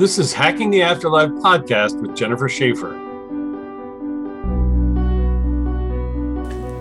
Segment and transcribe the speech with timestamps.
[0.00, 2.94] This is Hacking the Afterlife podcast with Jennifer Shaffer.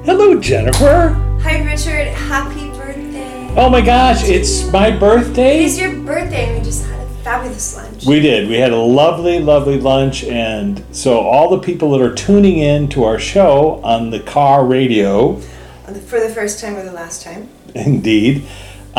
[0.05, 1.09] Hello, Jennifer.
[1.41, 2.07] Hi, Richard.
[2.07, 3.53] Happy birthday.
[3.57, 5.65] Oh my gosh, it's my It birthday.
[5.65, 8.05] is your birthday, and we just had a fabulous lunch.
[8.05, 8.47] We did.
[8.47, 10.23] We had a lovely, lovely lunch.
[10.23, 14.65] And so, all the people that are tuning in to our show on the car
[14.65, 17.49] radio, For the first time or the last time.
[17.75, 18.47] indeed,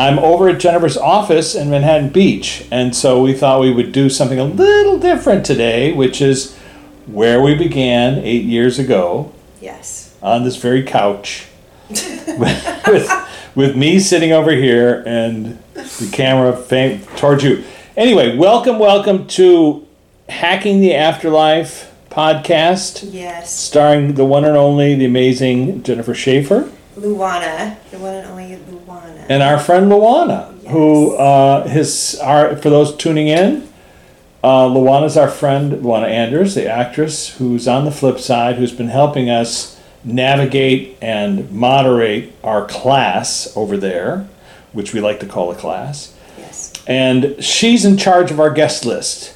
[0.01, 2.65] I'm over at Jennifer's office in Manhattan Beach.
[2.71, 6.57] And so, we thought we would do something a little different today, which is
[7.05, 10.15] where we began eight years ago Yes.
[10.19, 11.45] on this very couch
[11.89, 13.11] with,
[13.53, 17.63] with me sitting over here and the camera fam- towards you.
[17.95, 19.85] Anyway, welcome, welcome to
[20.29, 23.53] Hacking the Afterlife podcast, Yes.
[23.53, 27.77] starring the one and only, the amazing Jennifer Shaffer Luana.
[27.91, 29.25] The one and only Luana.
[29.29, 33.67] and our friend Luana, who uh, his our for those tuning in.
[34.43, 38.87] Uh, Luana's our friend, Luana Anders, the actress, who's on the flip side, who's been
[38.87, 44.27] helping us navigate and moderate our class over there,
[44.73, 46.15] which we like to call a class.
[46.39, 46.73] yes.
[46.87, 49.35] And she's in charge of our guest list.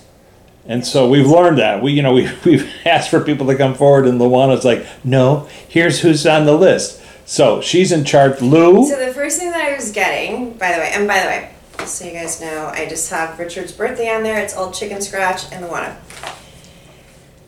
[0.66, 1.84] And so we've learned that.
[1.84, 5.48] We, you know, we, we've asked for people to come forward, and Luana's like, no,
[5.68, 7.00] here's who's on the list.
[7.26, 8.40] So she's in charge.
[8.42, 8.88] Lou.
[8.88, 11.52] So the first thing that I was getting, by the way, and by the way,
[11.86, 14.42] so you guys know, I just have Richard's birthday on there.
[14.42, 15.98] It's Old Chicken Scratch and Luana.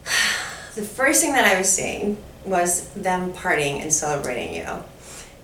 [0.76, 4.68] The first thing that I was seeing was them partying and celebrating you.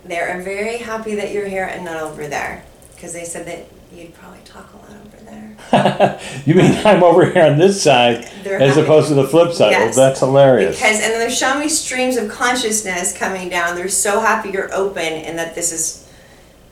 [0.05, 2.63] They're very happy that you're here and not over there.
[2.93, 5.02] Because they said that you'd probably talk a lot
[5.33, 6.19] there.
[6.45, 9.71] you mean I'm over here on this side They're as opposed to the flip side?
[9.71, 9.95] Yes.
[9.95, 10.75] Well, that's hilarious.
[10.75, 13.75] Because and then they're showing me streams of consciousness coming down.
[13.75, 16.09] They're so happy you're open and that this is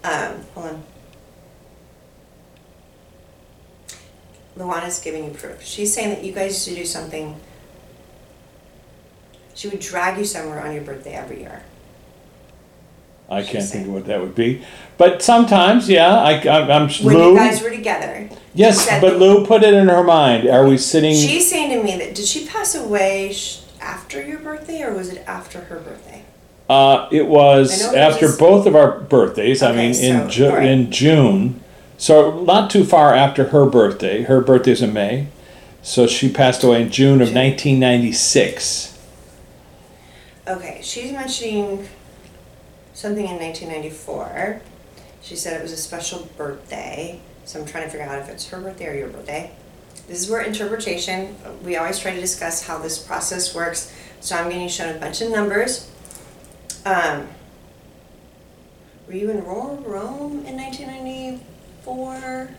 [0.03, 0.83] um hold on.
[4.57, 5.63] Luana's giving you proof.
[5.63, 7.39] She's saying that you guys should do something.
[9.55, 11.63] She would drag you somewhere on your birthday every year.
[13.31, 14.61] I can't think of what that would be.
[14.97, 17.29] But sometimes, yeah, I, I, I'm When Lou.
[17.31, 18.29] you guys were together.
[18.53, 20.47] yes, said but that- Lou put it in her mind.
[20.49, 21.15] Are we sitting?
[21.15, 25.09] She's saying to me that did she pass away sh- after your birthday or was
[25.09, 26.23] it after her birthday?
[26.69, 29.63] Uh, it I was know it after was- both of our birthdays.
[29.63, 31.61] I Okay, mean, in so, Ju- in June,
[31.97, 34.23] so not too far after her birthday.
[34.23, 35.27] Her birthday's in May,
[35.81, 37.35] so she passed away in June of June.
[37.37, 38.97] 1996.
[40.47, 41.87] Okay, she's mentioning
[43.01, 44.61] something in 1994.
[45.23, 48.47] She said it was a special birthday, so I'm trying to figure out if it's
[48.49, 49.51] her birthday or your birthday.
[50.07, 53.91] This is where interpretation, we always try to discuss how this process works.
[54.19, 55.89] So I'm getting shown a bunch of numbers.
[56.85, 57.27] Um,
[59.07, 62.51] were you in Ro- Rome in 1994?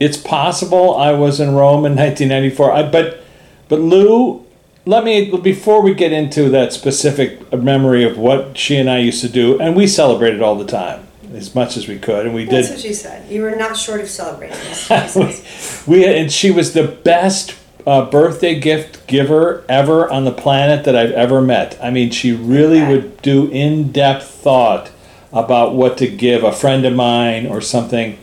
[0.00, 2.72] It's possible I was in Rome in 1994.
[2.72, 3.22] I, but
[3.68, 4.41] but Lou,
[4.84, 9.20] let me before we get into that specific memory of what she and I used
[9.22, 12.44] to do, and we celebrated all the time as much as we could, and we
[12.44, 12.74] That's did.
[12.74, 13.30] what she said.
[13.30, 14.56] You were not short of celebrating.
[14.88, 15.84] That's says.
[15.86, 17.54] we and she was the best
[17.86, 21.78] uh, birthday gift giver ever on the planet that I've ever met.
[21.82, 22.92] I mean, she really Okay.
[22.92, 24.90] would do in depth thought
[25.32, 28.18] about what to give a friend of mine or something.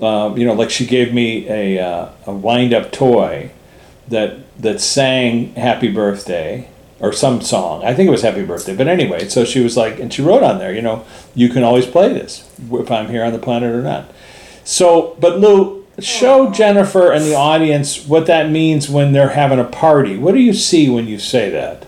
[0.00, 3.50] Uh, you know, like she gave me a uh, a wind up toy
[4.08, 6.68] that that sang "Happy Birthday"
[6.98, 7.84] or some song.
[7.84, 9.28] I think it was "Happy Birthday," but anyway.
[9.28, 12.12] So she was like, and she wrote on there, you know, you can always play
[12.12, 14.10] this if I'm here on the planet or not.
[14.64, 19.64] So, but Lou, show Jennifer and the audience what that means when they're having a
[19.64, 20.16] party.
[20.16, 21.86] What do you see when you say that?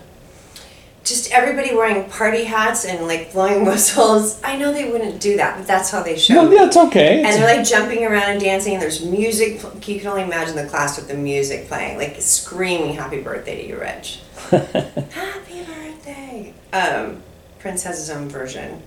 [1.05, 4.41] Just everybody wearing party hats and like blowing whistles.
[4.43, 6.33] I know they wouldn't do that, but that's how they show.
[6.33, 7.23] No, that's okay.
[7.23, 8.73] And they're like jumping around and dancing.
[8.73, 9.61] And there's music.
[9.87, 13.67] You can only imagine the class with the music playing, like screaming "Happy Birthday" to
[13.67, 14.19] you, Rich.
[14.49, 16.53] Happy birthday.
[16.73, 17.21] Um,
[17.59, 18.81] Prince has his own version,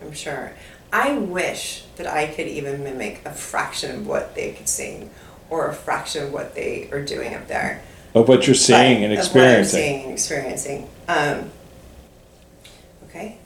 [0.00, 0.52] I'm sure.
[0.92, 5.10] I wish that I could even mimic a fraction of what they could sing,
[5.50, 7.82] or a fraction of what they are doing up there
[8.14, 9.80] of what you're seeing and but of what I'm experiencing.
[9.80, 10.88] seeing and experiencing.
[11.08, 11.50] Um,
[13.14, 13.38] okay.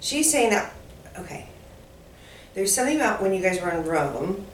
[0.00, 0.72] She's saying that.
[1.18, 1.46] Okay.
[2.54, 4.46] There's something about when you guys were in Rome,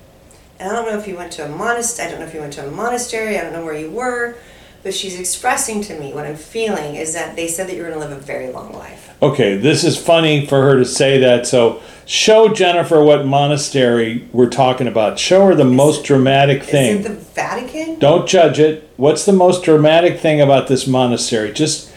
[0.58, 2.08] and I don't know if you went to a monastery.
[2.08, 3.38] I don't know if you went to a monastery.
[3.38, 4.37] I don't know where you were,
[4.82, 8.00] but she's expressing to me what I'm feeling is that they said that you're going
[8.00, 9.14] to live a very long life.
[9.20, 11.46] Okay, this is funny for her to say that.
[11.46, 15.19] So, show Jennifer what monastery we're talking about.
[15.19, 17.00] Show her the most dramatic thing.
[17.00, 17.98] Is it the Vatican?
[17.98, 18.90] Don't judge it.
[18.96, 21.52] What's the most dramatic thing about this monastery?
[21.52, 21.89] Just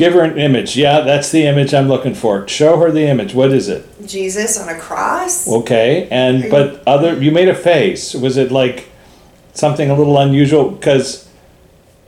[0.00, 0.76] give her an image.
[0.76, 2.48] Yeah, that's the image I'm looking for.
[2.48, 3.34] Show her the image.
[3.34, 3.86] What is it?
[4.06, 5.46] Jesus on a cross?
[5.46, 8.14] Okay, and Are but other you made a face.
[8.14, 8.88] Was it like
[9.52, 11.28] something a little unusual because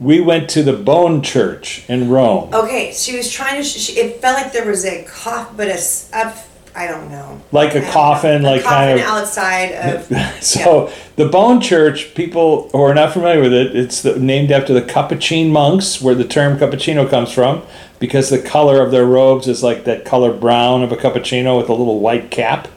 [0.01, 2.53] we went to the Bone Church in Rome.
[2.53, 3.69] Okay, she was trying to.
[3.69, 5.79] Sh- it felt like there was a cough, but a,
[6.13, 6.35] a-
[6.75, 7.41] I don't know.
[7.53, 7.93] Like a I don't know.
[7.93, 10.13] coffin, A like coffin kind of- outside of.
[10.43, 14.73] So the Bone Church, people who are not familiar with it, it's the, named after
[14.73, 17.63] the Capuchin monks, where the term cappuccino comes from,
[18.01, 21.69] because the color of their robes is like that color brown of a cappuccino with
[21.69, 22.69] a little white cap.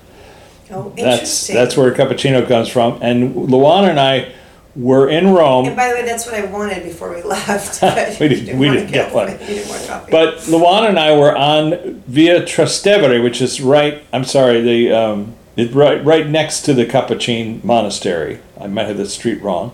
[0.72, 1.06] Oh, interesting.
[1.06, 3.00] That's that's where cappuccino comes from.
[3.02, 4.32] And Luana and I
[4.76, 5.66] were in Rome.
[5.68, 7.80] And by the way, that's what I wanted before we left.
[7.82, 9.30] But We didn't- we didn't get one.
[9.32, 10.12] You didn't want coffee.
[10.12, 14.04] But Luana and I were on Via Trastevere, which is right.
[14.12, 18.40] I'm sorry, the um, it right right next to the Capuchin monastery.
[18.60, 19.72] I might have the street wrong,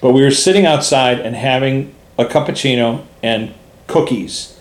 [0.00, 3.54] but we were sitting outside and having a cappuccino and
[3.86, 4.58] cookies,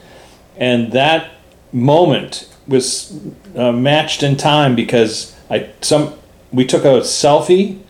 [0.58, 1.32] and that
[1.74, 3.20] moment was
[3.56, 6.14] uh, matched in time because I some
[6.54, 7.81] we took a selfie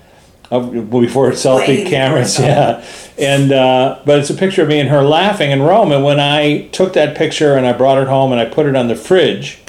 [0.59, 2.83] before selfie cameras, yeah.
[3.17, 5.91] And uh, but it's a picture of me and her laughing in Rome.
[5.91, 8.75] And when I took that picture and I brought it home and I put it
[8.75, 9.59] on the fridge,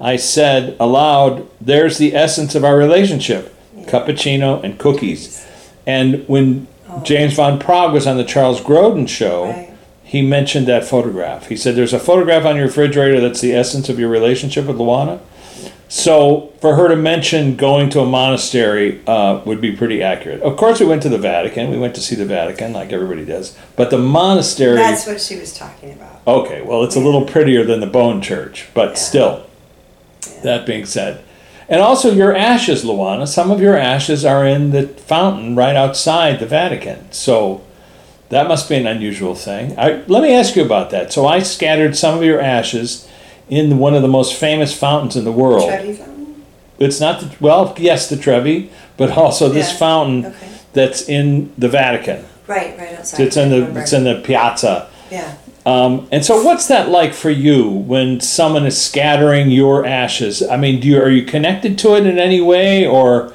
[0.00, 5.44] I said aloud, "There's the essence of our relationship: cappuccino and cookies."
[5.86, 6.66] And when
[7.02, 9.70] James Van Praagh was on the Charles Grodin show, Right.
[10.04, 11.48] he mentioned that photograph.
[11.48, 14.78] He said, "There's a photograph on your refrigerator that's the essence of your relationship with
[14.78, 15.18] Luana."
[15.94, 20.42] So for her to mention going to a monastery uh, would be pretty accurate.
[20.42, 21.70] Of course, we went to the Vatican.
[21.70, 23.56] We went to see the Vatican, like everybody does.
[23.76, 24.74] But the monastery.
[24.74, 26.20] that's what she was talking about.
[26.26, 28.94] Okay, well, it's a little prettier than the Bone Church, but Yeah.
[28.96, 29.42] still.
[30.42, 31.20] That being said,
[31.68, 33.28] and also your ashes, Luana.
[33.28, 37.06] Some of your ashes are in the fountain right outside the Vatican.
[37.12, 37.60] So
[38.30, 39.78] that must be an unusual thing.
[39.78, 41.12] I, let me ask you about that.
[41.12, 43.06] So I scattered some of your ashes
[43.48, 45.68] in one of the most famous fountains in the world.
[45.68, 46.44] Trevi fountain?
[46.78, 50.48] It's not the well, yes, the Trevi, but also this Yeah, fountain okay.
[50.72, 52.24] that's in the Vatican.
[52.46, 53.20] Right, right outside.
[53.20, 54.88] It's in the it's in the piazza.
[55.10, 55.36] Yeah.
[55.66, 60.42] Um, and so, what's that like for you when someone is scattering your ashes?
[60.42, 63.32] I mean, do you are you connected to it in any way, or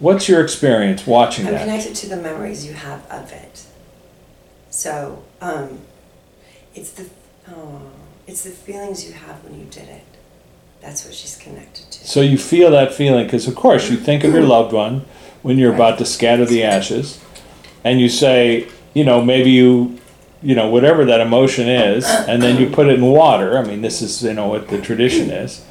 [0.00, 1.60] what's your experience watching I'm that?
[1.60, 3.66] connected to the memories you have of it.
[4.70, 5.80] So, um,
[6.74, 7.08] it's the
[7.48, 7.82] oh,
[8.30, 10.04] it's the feelings you have when you did it.
[10.80, 12.06] That's what she's connected to.
[12.06, 15.04] So you feel that feeling because, of course, you think of your loved one
[15.42, 17.22] when you're about to scatter the ashes,
[17.82, 19.98] and you say, you know, maybe you,
[20.42, 23.58] you know, whatever that emotion is, and then you put it in water.
[23.58, 25.64] I mean, this is you know what the tradition is.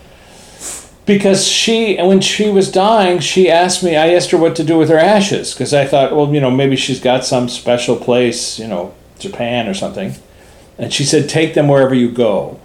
[1.06, 3.96] Because she, and when she was dying, she asked me.
[3.96, 6.52] I asked her what to do with her ashes because I thought, well, you know,
[6.52, 10.14] maybe she's got some special place, you know, Japan or something,
[10.80, 12.60] and she said, take them wherever you go.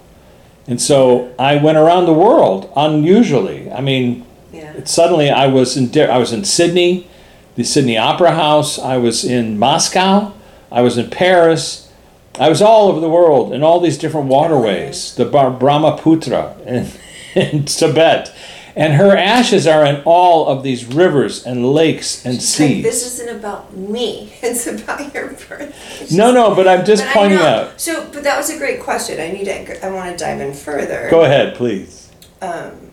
[0.67, 3.71] And so I went around the world unusually.
[3.71, 4.83] I mean, Yeah.
[4.85, 7.07] suddenly I was in I was in Sydney,
[7.55, 8.79] the Sydney Opera House.
[8.79, 10.31] I was in Moscow.
[10.71, 11.91] I was in Paris.
[12.39, 15.13] I was all over the world in all these different waterways.
[15.15, 16.87] The Bar- Brahmaputra in,
[17.35, 18.33] in Tibet,
[18.75, 22.83] and her ashes are in all of these rivers and lakes and She's like, seas.
[22.83, 24.33] this isn't about me.
[24.43, 26.11] It's about your birth.
[26.11, 27.79] no, no, but I'm just But pointing out.
[27.79, 29.19] So, but that was a great question.
[29.19, 29.85] I need to.
[29.85, 31.07] I want to dive in further.
[31.09, 32.11] Go ahead, please.
[32.41, 32.91] Um,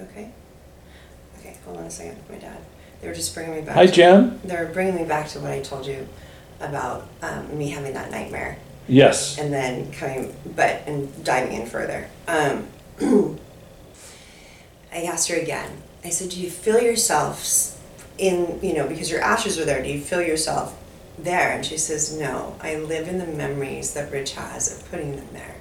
[0.00, 0.30] okay.
[1.40, 2.18] Okay, hold on a second.
[2.30, 2.58] My dad.
[3.00, 3.74] They were just bringing me back.
[3.74, 6.06] Hi, to- They were bringing me back to what I told you
[6.60, 9.38] about um, me having that nightmare, Yes.
[9.38, 12.08] and then coming, but and diving in further.
[12.28, 12.68] Um,
[14.94, 15.70] I asked her again.
[16.04, 17.76] I said, "Do you feel yourself s-
[18.18, 19.82] in you know because your ashes are there?
[19.82, 20.74] Do you feel yourself
[21.18, 22.54] there?" And she says, "No.
[22.62, 25.56] I live in the memories that Rich has of putting them there."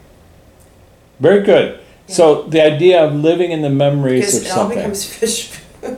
[1.20, 1.80] Very good.
[2.08, 4.78] So the idea of living in the memories Because of it all something.
[4.80, 5.98] becomes fish food.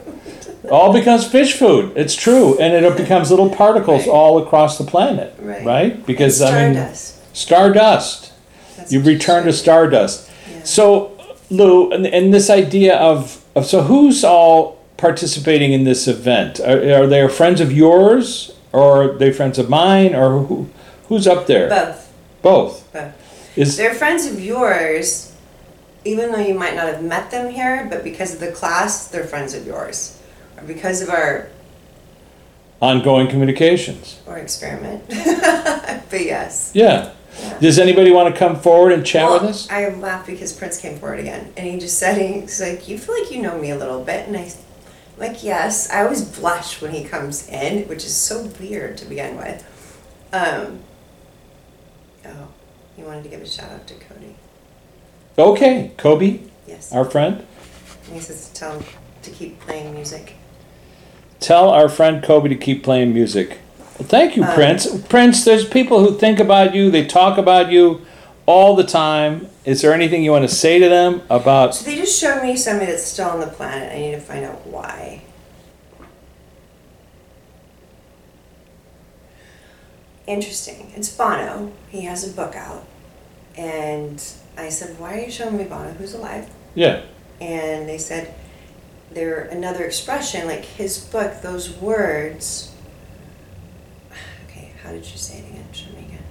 [0.69, 1.91] all becomes fish food.
[1.95, 4.09] It's true, and it becomes little particles Right.
[4.13, 5.65] all across the planet, Right.
[5.65, 6.05] Right.
[6.05, 7.35] Because I mean, stardust.
[7.35, 8.31] stardust.
[8.77, 10.27] That's You return to stardust.
[10.51, 10.57] Yeah.
[10.63, 11.11] So,
[11.53, 16.60] Lou, and, and this idea of, of so who's all participating in this event?
[16.60, 20.69] Are, are they friends of yours, or are they friends of mine, or who,
[21.07, 21.69] who's up there?
[21.69, 22.13] Both.
[22.41, 22.93] Both.
[22.93, 23.57] Both.
[23.57, 25.36] Is They're friends of yours,
[26.05, 29.25] even though you might not have met them here, but because of the class, they're
[29.25, 30.19] friends of yours.
[30.57, 31.50] Or because of our
[32.81, 34.19] ongoing communications.
[34.25, 35.07] or experiment.
[35.07, 36.72] but yes.
[36.74, 37.12] Yeah.
[37.59, 39.69] Does anybody want to come forward and chat with us?
[39.69, 43.19] I laughed because Prince came forward again, and he just said, "He's like, you feel
[43.19, 44.51] like you know me a little bit," and I,
[45.17, 45.89] like, yes.
[45.91, 49.63] I always blush when he comes in, which is so weird to begin with.
[50.31, 50.79] Um.
[52.25, 52.47] Oh,
[52.95, 54.35] he wanted to give a shout out to Cody.
[55.37, 56.91] Okay, Kobe, Yes.
[56.93, 57.45] our friend.
[58.05, 58.85] And he says to tell him
[59.23, 60.33] to keep playing music.
[61.39, 63.59] Tell our friend Kobe to keep playing music.
[64.00, 64.88] Well, thank you, Um, Prince.
[65.03, 68.01] Prince, there's people who think about you, they talk about you
[68.45, 69.47] all the time.
[69.65, 72.57] Is there anything you want to say to them about So they just showed me
[72.57, 73.93] somebody that's still on the planet.
[73.93, 75.21] I need to find out why.
[80.27, 80.91] Interesting.
[80.95, 81.71] It's Bono.
[81.89, 82.85] He has a book out.
[83.57, 84.23] And
[84.57, 85.91] I said, Why are you showing me Bono?
[85.91, 86.50] Who's alive?
[86.75, 87.01] Yeah.
[87.41, 88.33] And they said,
[89.12, 92.72] They're another expression, like his book, those words.
[94.83, 95.65] How did you say it again?
[95.71, 96.23] Show me again.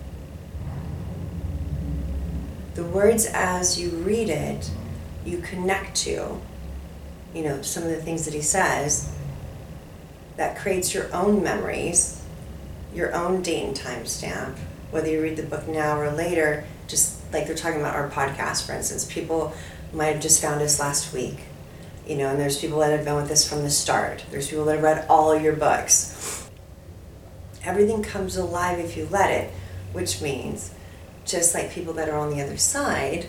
[2.74, 4.70] The words as you read it,
[5.24, 6.38] you connect to,
[7.34, 9.10] you know, some of the things that he says,
[10.36, 12.22] that creates your own memories,
[12.94, 14.56] your own date and time stamp,
[14.90, 18.66] whether you read the book now or later, just like they're talking about our podcast,
[18.66, 19.54] for instance, people
[19.94, 21.40] might have just found us last week,
[22.06, 24.24] you know, and there's people that have been with us from the start.
[24.30, 26.41] There's people that have read all your books.
[27.64, 29.52] Everything comes alive if you let it,
[29.92, 30.74] which means
[31.24, 33.28] just like people that are on the other side,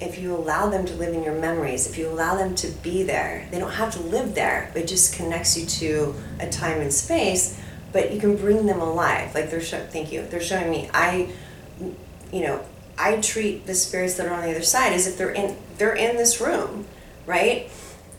[0.00, 3.02] if you allow them to live in your memories, if you allow them to be
[3.02, 4.70] there, they don't have to live there.
[4.74, 7.58] It just connects you to a time and space,
[7.92, 9.34] but you can bring them alive.
[9.34, 10.26] Like they're show, thank you.
[10.26, 10.90] They're showing me.
[10.92, 11.30] I,
[12.32, 12.62] you know,
[12.98, 15.94] I treat the spirits that are on the other side as if they're in they're
[15.94, 16.86] in this room,
[17.26, 17.70] right?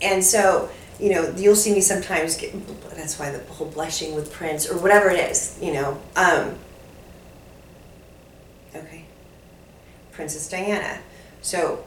[0.01, 0.69] And so
[0.99, 2.37] you know you'll see me sometimes.
[2.37, 2.53] Get,
[2.95, 5.57] that's why the whole blushing with Prince or whatever it is.
[5.61, 6.01] You know.
[6.15, 6.55] Um,
[8.75, 9.05] okay.
[10.11, 10.99] Princess Diana.
[11.41, 11.85] So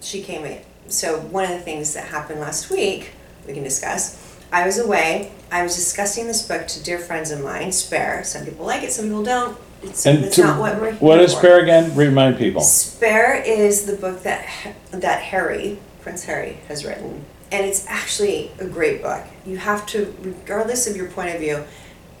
[0.00, 0.60] she came in.
[0.88, 3.12] So one of the things that happened last week,
[3.46, 4.18] we can discuss.
[4.52, 5.30] I was away.
[5.52, 8.24] I was discussing this book to dear friends of mine, Spare.
[8.24, 9.56] Some people like it, some people don't.
[9.82, 11.40] It's, and it's to- not what we're what is for.
[11.40, 11.94] Spare again?
[11.94, 12.60] Remind people.
[12.62, 14.46] Spare is the book that
[14.90, 19.24] that Harry, Prince Harry, has written, and it's actually a great book.
[19.44, 21.64] You have to, regardless of your point of view,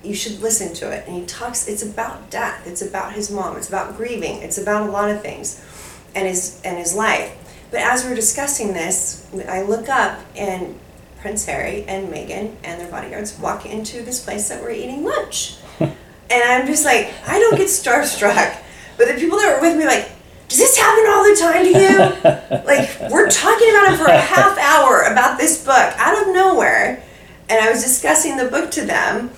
[0.02, 1.06] you should listen to it.
[1.06, 1.68] And he talks.
[1.68, 2.66] It's about death.
[2.66, 3.56] It's about his mom.
[3.56, 4.42] It's about grieving.
[4.42, 5.62] It's about a lot of things,
[6.14, 7.36] and his and his life.
[7.70, 10.78] But as we're discussing this, I look up and
[11.20, 15.56] Prince Harry and Meghan and their bodyguards walk into this place that we're eating lunch.
[16.32, 18.56] And I'm just like, I don't get starstruck.
[18.96, 20.12] But the people that were with me, like,
[20.50, 21.98] does this happen all the time to you?
[22.66, 27.04] like, we're talking about it for a half hour about this book out of nowhere.
[27.48, 29.30] And I was discussing the book to them,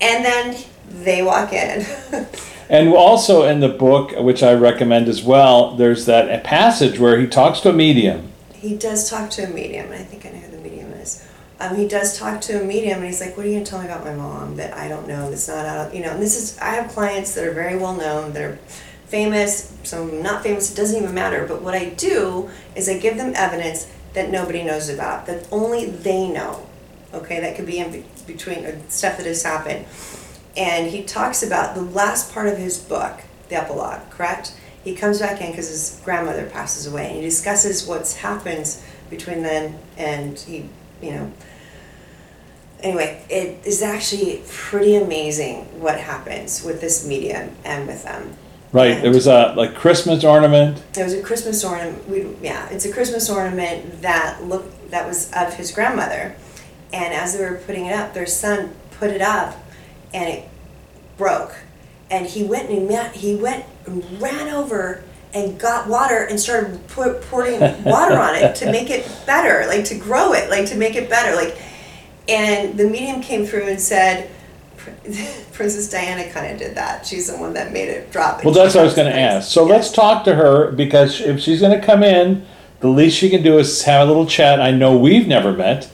[0.00, 1.86] and then they walk in.
[2.68, 7.28] And also in the book, which I recommend as well, there's that passage where he
[7.28, 8.32] talks to a medium.
[8.52, 11.24] he does talk to a medium, and I think I know who the medium is.
[11.60, 13.78] Um, he does talk to a medium, and he's like, "What are you gonna tell
[13.78, 15.30] me about my mom that I don't know?
[15.30, 17.76] That's not out, of, you know." And this is, I have clients that are very
[17.76, 18.58] well known, that are
[19.06, 20.72] famous, some not famous.
[20.72, 21.46] It doesn't even matter.
[21.46, 25.86] But what I do is I give them evidence that nobody knows about, that only
[25.86, 26.66] they know.
[27.12, 29.86] Okay, that could be in between uh, stuff that has happened.
[30.56, 34.54] And he talks about the last part of his book, the epilogue, correct?
[34.82, 39.42] He comes back in because his grandmother passes away, and he discusses what's happens between
[39.42, 40.68] then and he,
[41.02, 41.32] you know.
[42.80, 48.36] Anyway, it is actually pretty amazing what happens with this medium and with them.
[48.72, 49.04] Right.
[49.04, 50.82] It was a like Christmas ornament.
[50.96, 52.08] It was a Christmas ornament.
[52.08, 56.36] We, yeah, it's a Christmas ornament that looked that was of his grandmother,
[56.92, 59.56] and as they were putting it up, their son put it up,
[60.12, 60.48] and it
[61.16, 61.54] broke,
[62.10, 66.38] and he went and he, met, he went and ran over and got water and
[66.40, 70.66] started pour, pouring water on it to make it better, like to grow it, like
[70.66, 71.56] to make it better, like,
[72.28, 74.30] and the medium came through and said.
[75.52, 77.06] Princess Diana kind of did that.
[77.06, 78.44] She's the one that made it drop.
[78.44, 79.50] Well, that's what I was going to ask.
[79.50, 82.46] So let's talk to her because if she's going to come in,
[82.80, 84.60] the least she can do is have a little chat.
[84.60, 85.90] I know we've never met,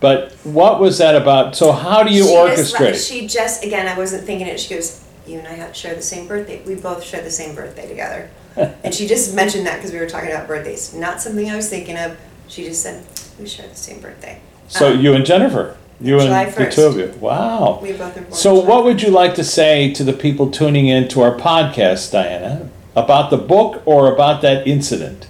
[0.00, 1.56] but what was that about?
[1.56, 3.08] So how do you she Just, orchestrate?
[3.08, 4.58] she just again, I wasn't thinking it.
[4.58, 6.62] She goes, "You and I have share the same birthday.
[6.64, 10.08] We both share the same birthday together." and she just mentioned that because we were
[10.08, 10.92] talking about birthdays.
[10.94, 12.16] Not something I was thinking of.
[12.48, 13.04] She just said,
[13.38, 16.74] "We share the same birthday." so Um, you and Jennifer, you July and the 1st.
[16.74, 17.14] two of you.
[17.20, 17.78] Wow.
[17.82, 18.32] we both born.
[18.32, 21.36] So, in what would you like to say to the people tuning in to our
[21.36, 25.28] podcast, Diana, about the book or about that incident?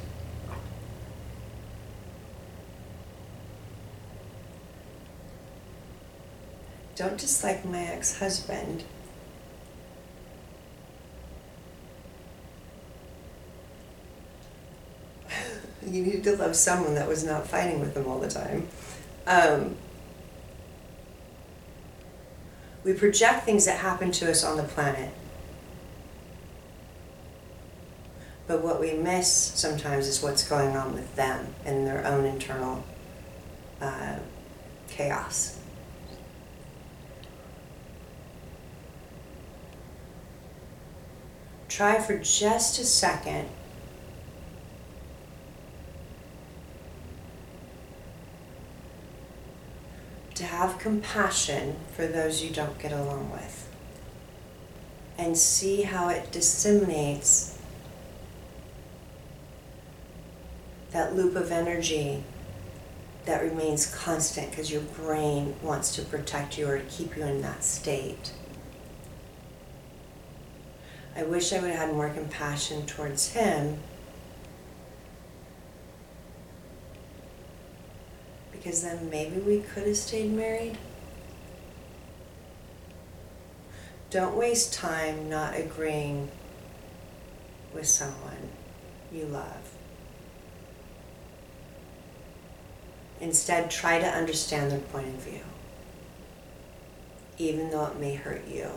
[6.97, 8.85] Don't dislike my ex-husband.
[15.87, 18.69] you need to love someone that was not fighting with them all the time.
[19.27, 19.77] Um,
[22.85, 25.11] we project things that happen to us on the planet.
[28.47, 32.85] But what we miss sometimes is what's going on with them in their own internal
[33.81, 34.19] uh,
[34.89, 35.59] chaos.
[41.69, 43.49] Try for just a second
[50.35, 53.69] to have compassion for those you don't get along with
[55.17, 57.59] and see how it disseminates
[60.91, 62.23] that loop of energy
[63.25, 67.65] that remains constant because your brain wants to protect you or keep you in that
[67.65, 68.33] state.
[71.17, 73.79] I wish I would have had more compassion towards him
[78.65, 80.79] because then maybe we could have stayed married.
[84.09, 86.31] Don't waste time not agreeing
[87.75, 88.49] with someone
[89.13, 89.75] you love.
[93.21, 95.41] Instead, try to understand their point of view,
[97.37, 98.71] even though it may hurt you.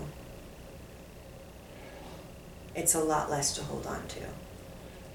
[2.75, 4.19] It's a lot less to hold on to.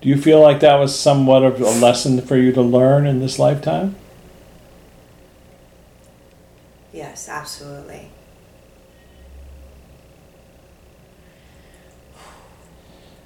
[0.00, 3.20] Do you feel like that was somewhat of a lesson for you to learn in
[3.20, 3.96] this lifetime?
[6.92, 8.10] Yes, absolutely.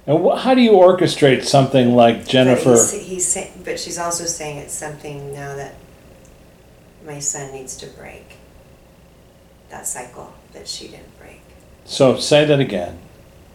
[0.05, 2.63] And wh- how do you orchestrate something like Jennifer?
[2.75, 5.75] But he's, he's saying, but she's also saying it's something now that
[7.05, 8.23] my son needs to break.
[9.69, 11.41] That cycle that she didn't break.
[11.85, 12.99] So say that again.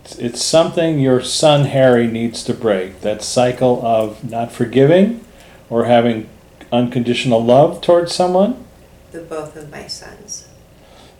[0.04, 3.00] It's- It's something your son Harry needs to break.
[3.00, 5.24] That cycle of not forgiving
[5.70, 6.28] or having
[6.70, 8.62] unconditional love towards someone.
[9.12, 10.48] The both of my sons.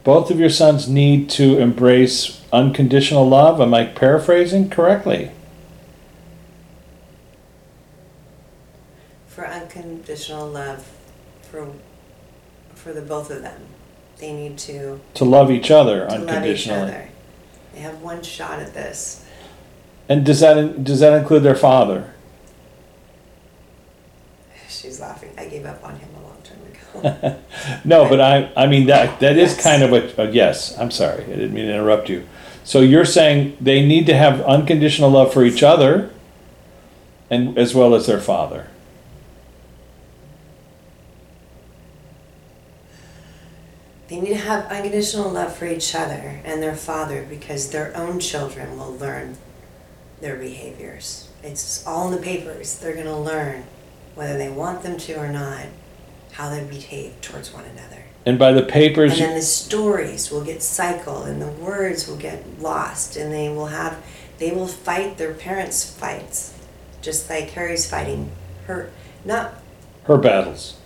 [0.03, 3.61] Both of your sons need to embrace unconditional love.
[3.61, 5.31] Am I paraphrasing correctly?
[9.29, 10.87] For unconditional love
[11.43, 11.73] for
[12.75, 13.61] for the both of them.
[14.19, 16.81] They need to, To love each other to love each unconditionally.
[16.83, 17.09] other.
[17.75, 19.25] They have one shot at this.
[20.09, 22.13] And does that does that include their father?
[24.69, 25.31] She's laughing.
[25.39, 26.32] I gave up on him a long time ago.
[27.85, 30.79] No, but I I mean that that is kind of a, a yes.
[30.79, 32.27] I'm sorry, I didn't mean to interrupt you.
[32.65, 36.11] So you're saying they need to have unconditional love for each other,
[37.31, 38.69] and as well as their father.
[44.09, 48.21] They need to have unconditional love for each other and their father because their own
[48.21, 49.39] children will learn
[50.21, 51.31] their behaviors.
[51.43, 52.79] It's all in the papers.
[52.79, 53.65] They're going to learn,
[54.15, 55.65] whether they want them to or not,
[56.33, 58.05] how they behave towards one another.
[58.25, 62.17] And by the papers, And then the stories will get cycled and the words will
[62.17, 64.03] get lost and they will have,
[64.39, 66.55] they will fight their parents' fights.
[67.01, 68.31] Just like Harry's fighting
[68.67, 68.91] her,
[69.25, 69.55] not,
[70.05, 70.77] her battles.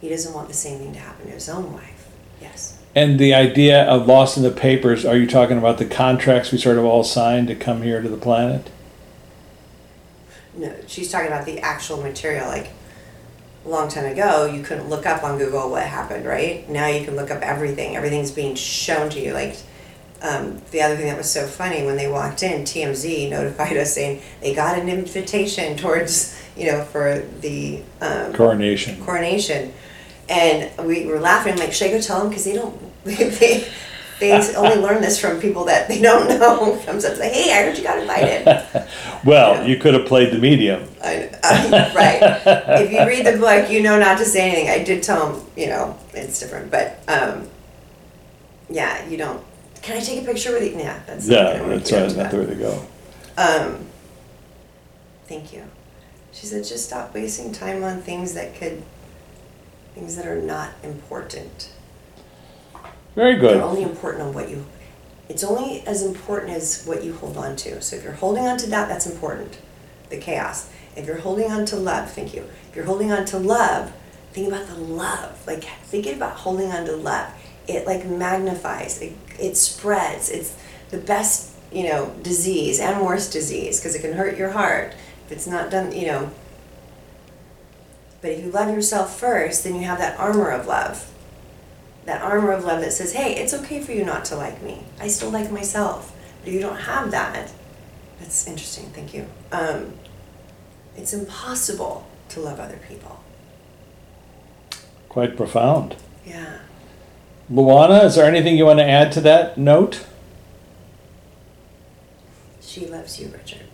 [0.00, 2.08] he doesn't want the same thing to happen to his own wife.
[2.40, 2.78] Yes.
[2.94, 6.58] And the idea of lost in the papers, are you talking about the contracts we
[6.58, 8.70] sort of all signed to come here to the planet?
[10.56, 12.46] No, she's talking about the actual material.
[12.48, 12.70] Like
[13.64, 16.68] a long time ago, you couldn't look up on Google what happened, right?
[16.68, 17.96] Now you can look up everything.
[17.96, 19.32] Everything's being shown to you.
[19.32, 19.56] Like
[20.22, 23.94] um, the other thing that was so funny when they walked in, TMZ notified us
[23.94, 29.02] saying they got an invitation towards, you know, for the um, Coronation.
[29.04, 29.72] coronation,
[30.28, 31.52] and we were laughing.
[31.52, 32.28] I'm like, should I go tell them?
[32.30, 32.80] Because they don't.
[33.06, 33.68] They,
[34.18, 36.78] they only learn this from people that they don't know.
[36.84, 38.86] Comes up and say, hey, I heard you got invited.
[39.24, 40.88] Well, you could have played the medium.
[41.02, 42.42] I, I, right.
[42.80, 44.68] If you read the book, you know not to say anything.
[44.68, 47.48] I did tell him, you know, it's different, but um,
[48.70, 49.42] yeah, you don't.
[49.82, 50.78] Can I take a picture with you?
[50.78, 52.08] Yeah, that's Yeah, that's right.
[52.10, 52.86] That's the way to go.
[53.36, 53.86] Um,
[55.26, 55.64] thank you.
[56.32, 58.82] She said, just stop wasting time on things that could,
[59.94, 61.72] things that are not important.
[63.16, 63.62] Very They're good.
[63.62, 64.66] only important on what you.
[65.28, 67.80] It's only as important as what you hold on to.
[67.80, 69.58] So if you're holding on to that, that's important.
[70.10, 70.68] The chaos.
[70.94, 72.44] If you're holding on to love, thank you.
[72.68, 73.92] If you're holding on to love,
[74.32, 75.44] think about the love.
[75.46, 77.32] Like thinking about holding on to love.
[77.66, 79.00] It like magnifies.
[79.00, 80.30] It, it spreads.
[80.30, 80.54] It's
[80.90, 85.32] the best, you know, disease and worst disease because it can hurt your heart if
[85.32, 85.90] it's not done.
[85.92, 86.30] You know.
[88.20, 91.10] But if you love yourself first, then you have that armor of love
[92.06, 94.84] that armor of love that says, hey, it's okay for you not to like me.
[95.00, 96.16] I still like myself.
[96.42, 97.50] But you don't have that,
[98.20, 99.26] that's interesting, thank you.
[99.50, 99.94] Um,
[100.96, 103.20] it's impossible to love other people.
[105.08, 105.96] Quite profound.
[106.24, 106.58] Yeah.
[107.50, 110.06] Luana, is there anything you want to add to that note?
[112.60, 113.66] She loves you, Richard.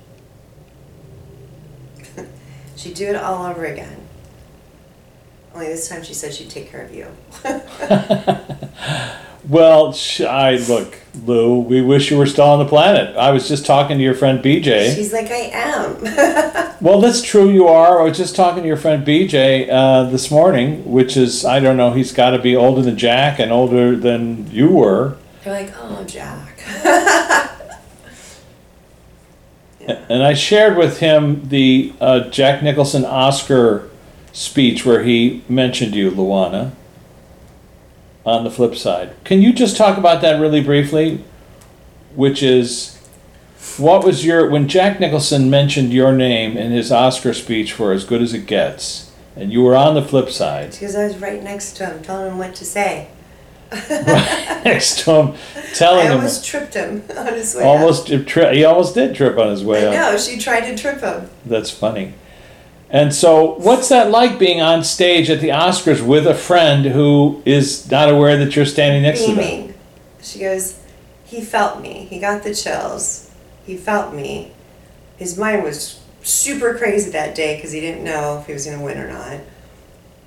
[2.77, 4.02] she'd do it all over again.
[5.55, 7.07] Only this time she said she'd take care of you.
[9.49, 11.59] Well, sh- I look, Lou.
[11.59, 13.17] We wish you were still on the planet.
[13.17, 14.95] I was just talking to your friend BJ.
[14.95, 16.69] She's like, I am.
[16.83, 17.49] Well, that's true.
[17.49, 18.01] You are.
[18.01, 21.77] I was just talking to your friend BJ uh, this morning, which is I don't
[21.77, 21.93] know.
[21.93, 25.17] He's got to be older than Jack and older than you were.
[25.45, 26.59] They're like, oh, Jack.
[30.09, 33.89] And I shared with him the uh, Jack Nicholson Oscar
[34.33, 36.73] speech where he mentioned you, Luana.
[38.25, 41.25] On the flip side, can you just talk about that really briefly?
[42.15, 42.97] Which is,
[43.79, 48.05] what was your when Jack Nicholson mentioned your name in his Oscar speech for As
[48.05, 51.43] Good as It Gets, and you were on the flip side Because I was right
[51.43, 53.09] next to him, telling him what to say.
[53.73, 55.35] right next to him,
[55.75, 59.37] telling I him almost tripped him on his way almost tri- he almost did trip
[59.37, 60.13] on his way I up.
[60.13, 61.29] know, she tried to trip him.
[61.45, 62.15] That's funny.
[62.93, 67.43] And so, what's that like being on stage at the Oscars with a friend who
[67.47, 69.75] is not aware that you're standing next to them?
[70.21, 70.79] She goes,
[71.25, 72.07] he felt me.
[72.11, 73.31] He got the chills.
[73.65, 74.53] He felt me.
[75.17, 78.79] His mind was super crazy that day because he didn't know if he was going
[78.79, 79.41] to win or not.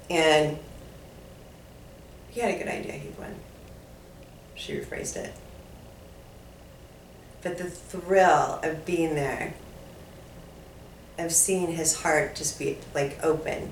[0.09, 0.57] And
[2.31, 3.35] he had a good idea he'd win.
[4.55, 5.35] She rephrased it.
[7.43, 9.53] But the thrill of being there,
[11.17, 13.69] of seeing his heart just be like open,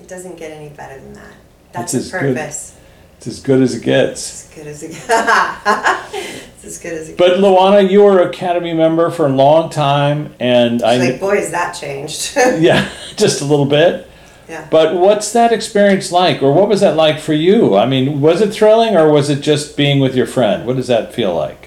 [0.00, 1.34] it doesn't get any better than that.
[1.72, 2.36] That's It's the as good.
[2.36, 2.76] purpose.
[3.18, 4.48] It's as good as it gets.
[4.50, 4.90] As good as it
[6.56, 10.34] It's as good as it But Luana, you were Academy member for a long time,
[10.40, 12.36] and I She's like, boy, has that changed.
[12.36, 14.08] yeah, just a little bit.
[14.48, 14.66] yeah.
[14.70, 17.76] But what's that experience like, or what was that like for you?
[17.76, 20.66] I mean, was it thrilling, or was it just being with your friend?
[20.66, 21.63] What does that feel like?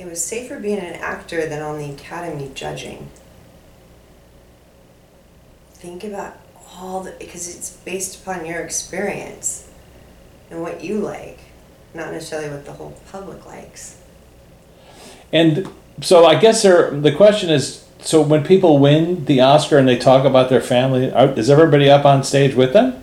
[0.00, 3.10] It was safer being an actor than on the Academy judging.
[5.74, 6.38] Think about
[6.74, 9.68] all the, because it's based upon your experience
[10.50, 11.40] and what you like,
[11.92, 14.00] not necessarily what the whole public likes.
[15.34, 15.68] And
[16.00, 19.98] so I guess there, the question is, so when people win the Oscar and they
[19.98, 23.02] talk about their family, are, is everybody up on stage with them?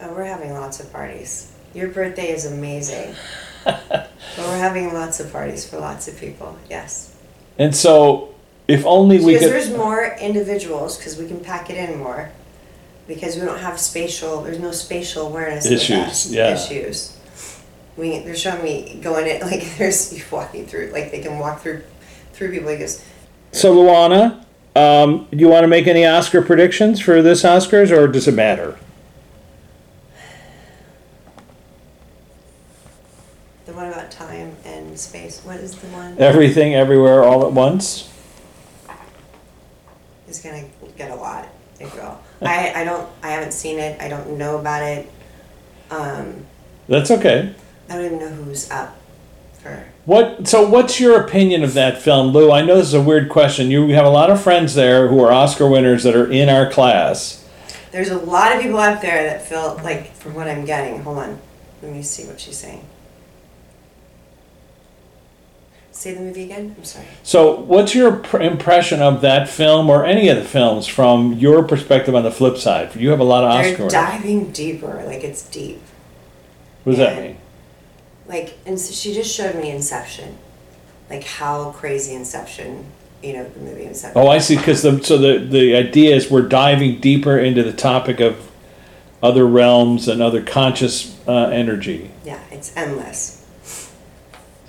[0.00, 1.52] Oh, we're having lots of parties.
[1.72, 3.14] Your birthday is amazing.
[3.64, 7.14] But we're having lots of parties for lots of people, yes.
[7.58, 8.34] And so,
[8.68, 9.52] if only we Because could.
[9.52, 12.30] there's more individuals, because we can pack it in more.
[13.08, 16.54] Because we don't have spatial, there's no spatial awareness Issues, yeah.
[16.54, 17.16] Issues.
[17.96, 21.60] We, they're showing me going it like there's you walking through, like they can walk
[21.60, 21.82] through,
[22.32, 22.68] through people.
[22.68, 23.04] This.
[23.50, 24.44] So, Luana,
[24.74, 28.32] um, do you want to make any Oscar predictions for this Oscars, or does it
[28.32, 28.78] matter?
[33.66, 35.40] The one about time and space.
[35.44, 36.16] What is the one?
[36.18, 38.08] Everything, everywhere, all at once.
[40.28, 40.64] Is gonna
[40.96, 41.48] get a lot.
[41.78, 42.18] It will.
[42.40, 43.08] I, I don't.
[43.22, 44.00] I haven't seen it.
[44.00, 45.10] I don't know about it.
[45.90, 46.46] Um,
[46.88, 47.54] That's okay.
[47.90, 48.96] I don't even know who's up
[49.60, 49.84] for.
[50.04, 50.48] What?
[50.48, 52.50] So, what's your opinion of that film, Lou?
[52.50, 53.70] I know this is a weird question.
[53.70, 56.70] You have a lot of friends there who are Oscar winners that are in our
[56.70, 57.46] class.
[57.90, 61.02] There's a lot of people out there that feel like, from what I'm getting.
[61.02, 61.38] Hold on.
[61.82, 62.84] Let me see what she's saying.
[66.02, 66.74] Say the movie again.
[66.76, 67.06] I'm sorry.
[67.22, 71.62] So, what's your pr- impression of that film or any of the films from your
[71.62, 72.96] perspective on the flip side?
[72.96, 73.92] You have a lot of Oscar They're winners.
[73.92, 75.04] diving deeper.
[75.06, 75.80] Like it's deep.
[76.82, 77.36] What does that mean?
[78.26, 80.38] Like, and so she just showed me Inception.
[81.08, 82.84] Like how crazy Inception.
[83.22, 84.20] You know the movie Inception.
[84.20, 84.56] Oh, I see.
[84.56, 88.50] Because the so the the idea is we're diving deeper into the topic of
[89.22, 92.10] other realms and other conscious uh, energy.
[92.24, 93.41] Yeah, it's endless.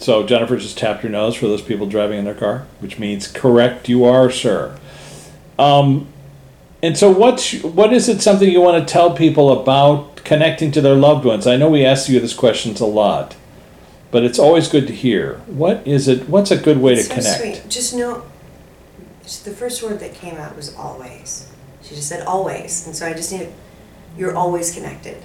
[0.04, 3.26] So Jennifer just tapped her nose for those people driving in their car, which means
[3.26, 4.78] correct you are, sir.
[5.58, 6.10] Um,
[6.82, 10.82] and so what's what is it something you want to tell people about connecting to
[10.82, 11.48] their loved ones?
[11.48, 13.38] I know we ask you this questions a lot,
[14.12, 15.36] but it's always good to hear.
[15.48, 16.28] What is it?
[16.28, 17.62] What's a good way It's to so connect?
[17.62, 17.72] sweet.
[17.72, 18.26] Just know.
[19.22, 21.50] just the first word that came out was always.
[21.82, 23.54] She just said always, and so I just need.
[24.18, 25.24] You're always connected.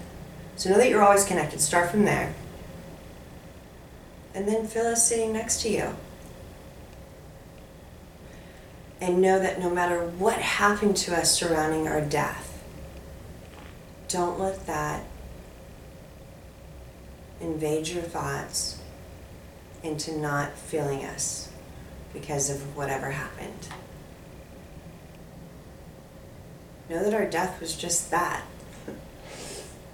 [0.54, 1.60] So know that you're always connected.
[1.60, 2.32] Start from there.
[4.38, 5.96] And then feel us sitting next to you.
[9.00, 12.62] And know that no matter what happened to us surrounding our death,
[14.06, 15.02] don't let that
[17.40, 18.80] invade your thoughts
[19.82, 21.50] into not feeling us
[22.12, 23.68] because of whatever happened.
[26.88, 28.44] Know that our death was just that.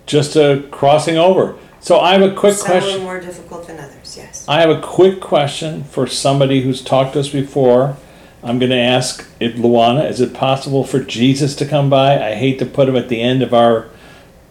[0.05, 1.57] Just a crossing over.
[1.85, 3.01] So I have a quick Some question.
[3.01, 4.47] were more difficult than others, yes.
[4.49, 7.99] I have a quick question for somebody who's talked to us before.
[8.43, 12.27] I'm going to ask it, Luana, is it possible for Jesus to come by?
[12.27, 13.91] I hate to put him at the end of our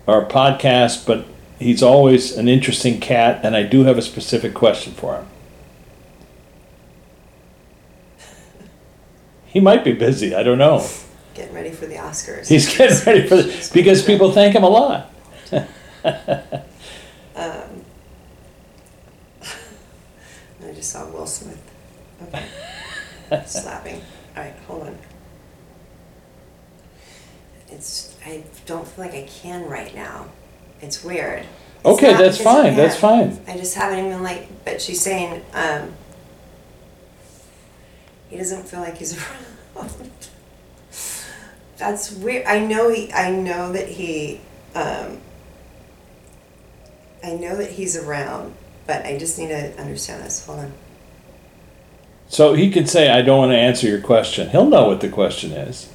[0.07, 1.25] our podcast, but
[1.57, 5.25] he's always an interesting cat, and I do have a specific question for him.
[9.47, 10.35] He might be busy.
[10.35, 10.87] I don't know.
[11.33, 12.47] Getting ready for the Oscars.
[12.47, 15.11] He's getting ready for this because people thank him a lot.
[17.35, 17.83] Um,
[20.67, 21.61] I just saw Will Smith.
[22.21, 22.45] Okay.
[23.45, 24.01] Slapping.
[24.35, 24.97] All right, hold on.
[27.69, 28.15] It's.
[28.25, 30.27] I don't feel like I can right now.
[30.81, 31.41] It's weird.
[31.41, 32.75] It's Okay, not that's because fine.
[32.75, 33.39] That's fine.
[33.47, 34.47] I just haven't even like.
[34.63, 35.93] But she's saying um,
[38.29, 39.17] he doesn't feel like he's
[39.75, 40.11] around.
[41.77, 42.45] That's weird.
[42.45, 43.11] I know he.
[43.11, 44.39] I know that he.
[44.75, 45.19] Um,
[47.23, 48.53] I know that he's around,
[48.85, 50.45] but I just need to understand this.
[50.45, 50.73] Hold on.
[52.27, 55.09] So he could say, "I don't want to answer your question." He'll know what the
[55.09, 55.89] question is.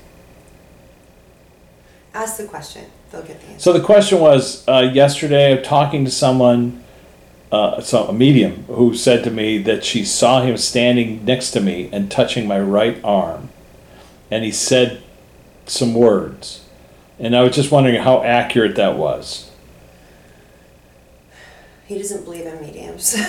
[2.15, 2.87] Ask the question.
[3.11, 3.61] They'll get the answer.
[3.61, 6.83] So the question was uh, yesterday, I'm talking to someone,
[7.53, 11.61] uh, so a medium, who said to me that she saw him standing next to
[11.61, 13.51] me and touching my right arm,
[14.31, 15.03] and he said
[15.67, 16.65] some words,
[17.19, 19.48] and I was just wondering how accurate that was.
[21.89, 23.15] He doesn't believe in mediums.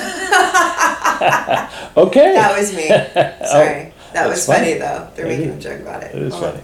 [1.98, 2.88] Okay, that was me.
[3.48, 3.92] Sorry.
[4.14, 4.80] that was funny, funny.
[4.80, 5.10] though.
[5.16, 6.16] They're It making is- a joke about it.
[6.16, 6.52] it is Hold on.
[6.54, 6.64] funny.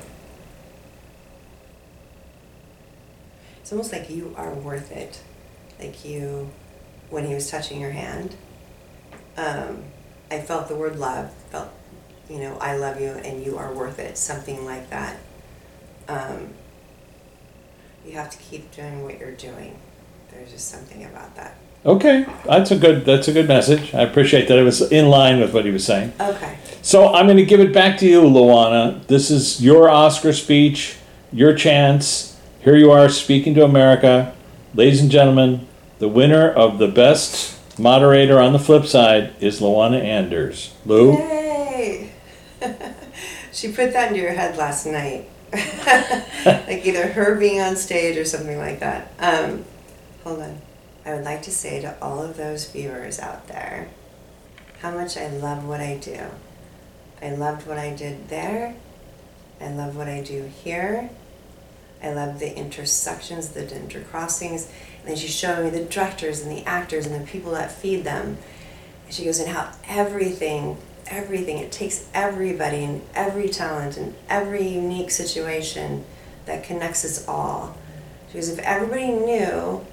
[3.61, 5.21] It's almost like you are worth it.
[5.79, 6.51] Like you,
[7.09, 8.35] when he was touching your hand,
[9.37, 9.83] um,
[10.31, 11.69] I felt the word love, felt,
[12.29, 15.17] you know, I love you and you are worth it, something like that.
[16.07, 16.53] Um,
[18.05, 19.77] you have to keep doing what you're doing.
[20.31, 21.55] There's just something about that.
[21.85, 23.93] Okay, that's a good that's a good message.
[23.93, 26.13] I appreciate that it was in line with what he was saying.
[26.19, 26.57] Okay.
[26.81, 29.05] So I'm going to give it back to you, Luana.
[29.07, 30.97] This is your Oscar speech,
[31.31, 32.39] your chance.
[32.61, 34.33] Here you are speaking to America.
[34.73, 35.67] Ladies and gentlemen,
[35.99, 40.73] the winner of the best moderator on the flip side is Luana Anders.
[40.85, 41.13] Lou?
[41.13, 42.11] Yay!
[43.51, 45.29] she put that into your head last night.
[45.53, 49.11] like either her being on stage or something like that.
[49.19, 49.65] Um,
[50.23, 50.61] hold on.
[51.05, 53.89] I would like to say to all of those viewers out there
[54.81, 56.19] how much I love what I do.
[57.21, 58.75] I loved what I did there.
[59.61, 61.09] I love what I do here.
[62.03, 64.67] I love the intersections, the intercrossings.
[64.99, 68.03] And then she showed me the directors and the actors and the people that feed
[68.03, 68.37] them.
[69.05, 74.67] And she goes, and how everything, everything, it takes everybody and every talent and every
[74.67, 76.03] unique situation
[76.45, 77.77] that connects us all.
[78.29, 79.85] She goes, if everybody knew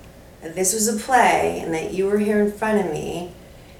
[0.43, 3.33] that this was a play and that you were here in front of me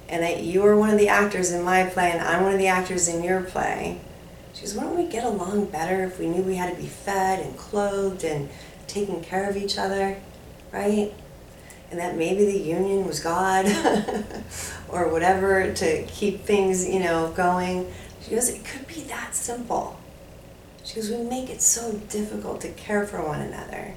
[0.09, 2.59] and that you were one of the actors in my play and I'm one of
[2.59, 3.99] the actors in your play,
[4.53, 7.39] she goes, wouldn't we get along better if we knew we had to be fed
[7.39, 8.49] and clothed and
[8.87, 10.17] taking care of each other,
[10.71, 11.11] right?
[11.89, 13.65] And that maybe the union was God
[14.87, 17.91] or whatever to keep things, you know, going.
[18.21, 19.99] She goes, it could be that simple.
[20.83, 23.95] She goes, we make it so difficult to care for one another.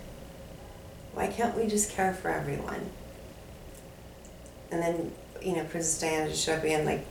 [1.17, 2.91] Why can't we just care for everyone?
[4.71, 7.07] And then, you know, Princess Diana just showed up again, like,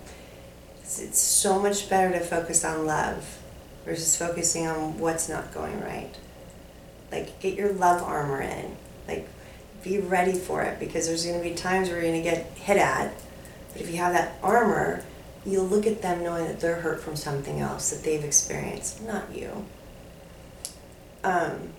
[0.80, 3.39] it's, it's so much better to focus on love
[3.84, 6.15] versus focusing on what's not going right.
[7.12, 8.78] Like, get your love armor in.
[9.08, 9.28] Like,
[9.84, 12.46] be ready for it because there's going to be times where you're going to get
[12.58, 13.12] hit at.
[13.74, 15.04] But if you have that armor,
[15.44, 19.36] you'll look at them knowing that they're hurt from something else that they've experienced, not
[19.36, 19.65] you.
[21.24, 21.70] Um,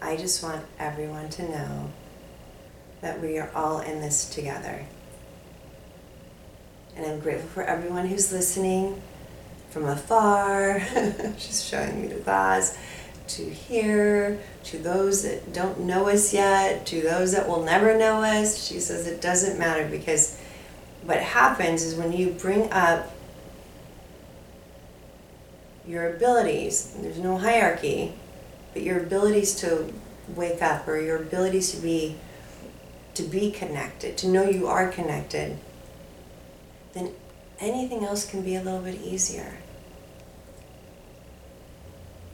[0.00, 1.90] I just want everyone to know
[3.00, 4.86] that we are all in this together.
[6.96, 9.00] And I'm grateful for everyone who's listening
[9.70, 10.80] from afar.
[11.38, 12.78] She's showing me the glass.
[13.28, 18.22] To here, to those that don't know us yet, to those that will never know
[18.22, 18.66] us.
[18.66, 20.40] She says it doesn't matter because
[21.04, 23.12] what happens is when you bring up
[25.86, 28.14] your abilities, there's no hierarchy,
[28.82, 29.92] your abilities to
[30.34, 32.16] wake up or your abilities to be
[33.14, 35.58] to be connected, to know you are connected,
[36.92, 37.10] then
[37.58, 39.56] anything else can be a little bit easier.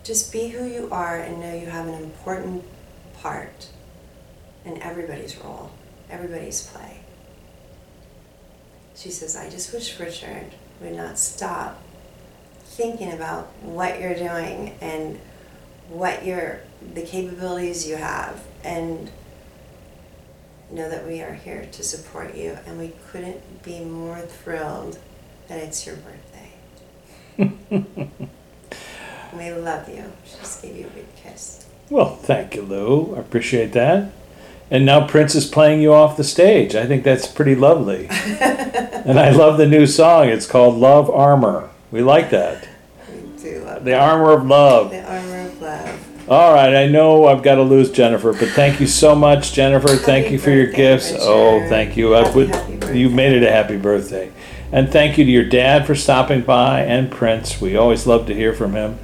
[0.02, 2.64] Just be who you are and know you have an important
[3.18, 3.68] part
[4.66, 5.70] in everybody's role,
[6.10, 7.00] everybody's play.
[8.94, 10.52] She says, I just wish Richard
[10.82, 11.82] would not stop
[12.64, 15.18] thinking about what you're doing and
[15.88, 16.60] what your
[16.94, 19.10] the capabilities you have and
[20.70, 24.98] know that we are here to support you and we couldn't be more thrilled
[25.48, 26.50] that it's your birthday.
[29.36, 30.04] We love you.
[30.24, 31.66] Just gave you a big kiss.
[31.90, 33.16] Well, thank you, Lou.
[33.16, 34.12] I appreciate that.
[34.70, 36.74] And now Prince is playing you off the stage.
[36.74, 38.06] I think that's pretty lovely.
[38.10, 40.28] and I love the new song.
[40.28, 41.70] It's called Love Armor.
[41.90, 42.66] We like that.
[43.10, 44.90] We do love The Armor of Love.
[44.90, 45.23] the armor of love.
[46.26, 49.88] All right, I know I've got to lose Jennifer, but thank you so much, Jennifer.
[49.88, 51.12] thank you for your birthday, gifts.
[51.12, 51.24] Richard.
[51.24, 52.14] Oh, thank you.
[52.14, 54.30] I Happy, would- happy you made it a happy birthday.
[54.72, 57.60] And thank you to your dad for stopping by and Prince.
[57.60, 58.98] We always love to hear from him.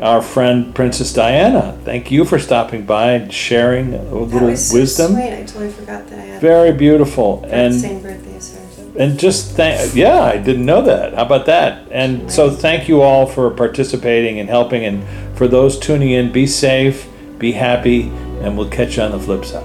[0.00, 5.12] Our friend Princess Diana, thank you for stopping by and sharing a little so wisdom.
[5.12, 5.32] Sweet.
[5.34, 7.44] I totally forgot that I had Very beautiful.
[7.50, 8.60] And same birthday as her.
[8.98, 13.00] and just thank yeah i didn't know that how about that and so thank you
[13.02, 15.04] all for participating and helping and
[15.40, 18.10] for those tuning in be safe be happy
[18.42, 19.64] and we'll catch you on the flip side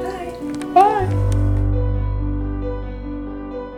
[0.00, 0.34] Bye.
[0.72, 1.04] bye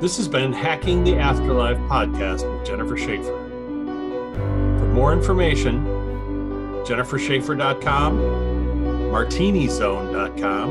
[0.01, 3.37] This has been Hacking the Afterlife podcast with Jennifer Shaffer.
[4.79, 5.85] For more information,
[6.85, 8.21] jennifershaffer.com,
[9.11, 10.71] martinizone.com,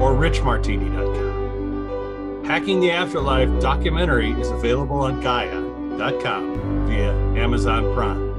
[0.00, 2.44] or richmartini.com.
[2.46, 8.31] Hacking the Afterlife documentary is available on Gaia.com via Amazon Prime.